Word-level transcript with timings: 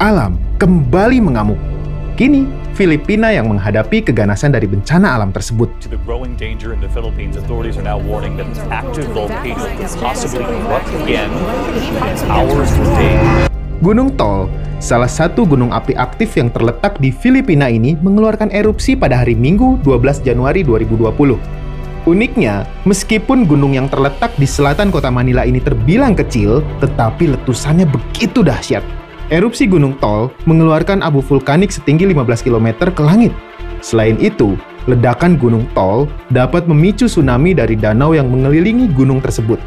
alam 0.00 0.40
kembali 0.56 1.20
mengamuk. 1.20 1.60
Kini, 2.16 2.48
Filipina 2.72 3.36
yang 3.36 3.52
menghadapi 3.52 4.00
keganasan 4.00 4.56
dari 4.56 4.64
bencana 4.64 5.12
alam 5.12 5.28
tersebut. 5.28 5.68
Gunung 13.84 14.08
Tol, 14.16 14.48
salah 14.80 15.08
satu 15.08 15.44
gunung 15.44 15.68
api 15.68 15.92
aktif 15.96 16.32
yang 16.32 16.48
terletak 16.48 16.96
di 16.96 17.12
Filipina 17.12 17.68
ini 17.68 17.92
mengeluarkan 18.00 18.48
erupsi 18.56 18.96
pada 18.96 19.20
hari 19.20 19.36
Minggu 19.36 19.84
12 19.84 20.24
Januari 20.24 20.64
2020. 20.64 21.36
Uniknya, 22.08 22.64
meskipun 22.88 23.44
gunung 23.44 23.76
yang 23.76 23.84
terletak 23.92 24.32
di 24.40 24.48
selatan 24.48 24.88
kota 24.88 25.12
Manila 25.12 25.44
ini 25.44 25.60
terbilang 25.60 26.16
kecil, 26.16 26.64
tetapi 26.80 27.36
letusannya 27.36 27.84
begitu 27.84 28.40
dahsyat. 28.40 28.99
Erupsi 29.30 29.70
Gunung 29.70 29.94
Tol 30.02 30.26
mengeluarkan 30.42 31.06
abu 31.06 31.22
vulkanik 31.22 31.70
setinggi 31.70 32.02
15 32.10 32.42
km 32.42 32.90
ke 32.90 32.98
langit. 32.98 33.30
Selain 33.78 34.18
itu, 34.18 34.58
ledakan 34.90 35.38
Gunung 35.38 35.70
Tol 35.70 36.10
dapat 36.34 36.66
memicu 36.66 37.06
tsunami 37.06 37.54
dari 37.54 37.78
danau 37.78 38.10
yang 38.10 38.26
mengelilingi 38.26 38.90
gunung 38.90 39.22
tersebut. 39.22 39.62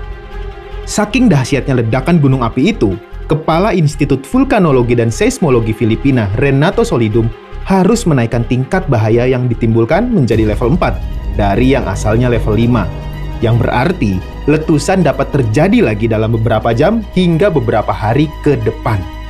Saking 0.84 1.32
dahsyatnya 1.32 1.80
ledakan 1.80 2.20
gunung 2.20 2.44
api 2.44 2.76
itu, 2.76 3.00
Kepala 3.32 3.72
Institut 3.72 4.28
Vulkanologi 4.28 5.00
dan 5.00 5.08
Seismologi 5.08 5.72
Filipina, 5.72 6.28
Renato 6.44 6.84
Solidum, 6.84 7.32
harus 7.64 8.04
menaikkan 8.04 8.44
tingkat 8.44 8.84
bahaya 8.92 9.24
yang 9.24 9.48
ditimbulkan 9.48 10.12
menjadi 10.12 10.44
level 10.44 10.76
4 10.76 11.40
dari 11.40 11.72
yang 11.72 11.88
asalnya 11.88 12.28
level 12.28 12.60
5, 12.60 13.40
yang 13.40 13.56
berarti 13.56 14.20
letusan 14.44 15.08
dapat 15.08 15.32
terjadi 15.32 15.88
lagi 15.88 16.12
dalam 16.12 16.36
beberapa 16.36 16.76
jam 16.76 17.00
hingga 17.16 17.48
beberapa 17.48 17.96
hari 17.96 18.28
ke 18.44 18.60
depan. 18.60 19.23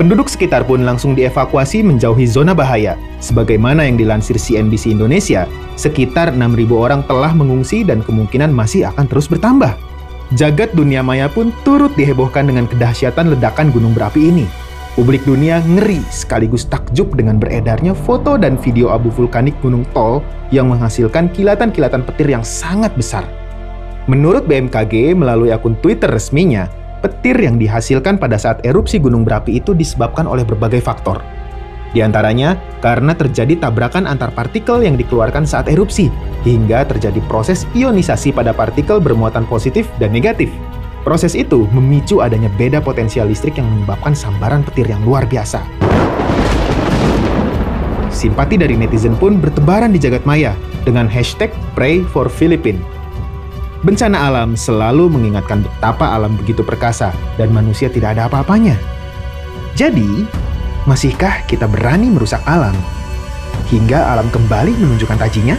Penduduk 0.00 0.32
sekitar 0.32 0.64
pun 0.64 0.80
langsung 0.80 1.12
dievakuasi 1.12 1.84
menjauhi 1.84 2.24
zona 2.24 2.56
bahaya. 2.56 2.96
Sebagaimana 3.20 3.84
yang 3.84 4.00
dilansir 4.00 4.40
CNBC 4.40 4.96
Indonesia, 4.96 5.44
sekitar 5.76 6.32
6.000 6.32 6.72
orang 6.72 7.04
telah 7.04 7.36
mengungsi 7.36 7.84
dan 7.84 8.00
kemungkinan 8.00 8.48
masih 8.48 8.88
akan 8.88 9.04
terus 9.04 9.28
bertambah. 9.28 9.76
Jagat 10.40 10.72
dunia 10.72 11.04
maya 11.04 11.28
pun 11.28 11.52
turut 11.68 11.92
dihebohkan 12.00 12.48
dengan 12.48 12.64
kedahsyatan 12.64 13.28
ledakan 13.36 13.68
gunung 13.76 13.92
berapi 13.92 14.32
ini. 14.32 14.48
Publik 14.96 15.20
dunia 15.28 15.60
ngeri 15.68 16.00
sekaligus 16.08 16.64
takjub 16.64 17.12
dengan 17.12 17.36
beredarnya 17.36 17.92
foto 17.92 18.40
dan 18.40 18.56
video 18.56 18.88
abu 18.88 19.12
vulkanik 19.12 19.52
Gunung 19.60 19.84
Tol 19.92 20.24
yang 20.48 20.72
menghasilkan 20.72 21.28
kilatan-kilatan 21.28 22.08
petir 22.08 22.32
yang 22.32 22.40
sangat 22.40 22.96
besar. 22.96 23.28
Menurut 24.08 24.48
BMKG 24.48 25.12
melalui 25.12 25.52
akun 25.52 25.76
Twitter 25.84 26.08
resminya, 26.08 26.72
petir 27.00 27.36
yang 27.40 27.56
dihasilkan 27.56 28.20
pada 28.20 28.36
saat 28.36 28.60
erupsi 28.64 29.00
gunung 29.00 29.24
berapi 29.24 29.58
itu 29.58 29.72
disebabkan 29.72 30.28
oleh 30.28 30.44
berbagai 30.44 30.84
faktor. 30.84 31.24
Di 31.90 32.06
antaranya, 32.06 32.54
karena 32.78 33.10
terjadi 33.18 33.58
tabrakan 33.58 34.06
antar 34.06 34.30
partikel 34.30 34.86
yang 34.86 34.94
dikeluarkan 34.94 35.42
saat 35.42 35.66
erupsi, 35.66 36.06
hingga 36.46 36.86
terjadi 36.86 37.18
proses 37.26 37.66
ionisasi 37.74 38.30
pada 38.30 38.54
partikel 38.54 39.02
bermuatan 39.02 39.42
positif 39.50 39.90
dan 39.98 40.14
negatif. 40.14 40.52
Proses 41.02 41.34
itu 41.34 41.66
memicu 41.74 42.22
adanya 42.22 42.52
beda 42.54 42.78
potensial 42.78 43.26
listrik 43.26 43.58
yang 43.58 43.66
menyebabkan 43.66 44.14
sambaran 44.14 44.62
petir 44.62 44.86
yang 44.86 45.02
luar 45.02 45.26
biasa. 45.26 45.64
Simpati 48.12 48.60
dari 48.60 48.76
netizen 48.76 49.16
pun 49.16 49.40
bertebaran 49.40 49.90
di 49.90 49.98
jagat 49.98 50.22
maya 50.28 50.52
dengan 50.84 51.08
hashtag 51.08 51.50
Pray 51.72 52.04
for 52.04 52.28
Philippines. 52.28 52.99
Bencana 53.80 54.28
alam 54.28 54.60
selalu 54.60 55.08
mengingatkan 55.08 55.64
betapa 55.64 56.12
alam 56.12 56.36
begitu 56.36 56.60
perkasa 56.60 57.16
dan 57.40 57.48
manusia 57.48 57.88
tidak 57.88 58.12
ada 58.12 58.28
apa-apanya. 58.28 58.76
Jadi, 59.72 60.28
masihkah 60.84 61.40
kita 61.48 61.64
berani 61.64 62.12
merusak 62.12 62.44
alam 62.44 62.76
hingga 63.72 64.12
alam 64.12 64.28
kembali 64.28 64.76
menunjukkan 64.76 65.16
tajinya? 65.16 65.56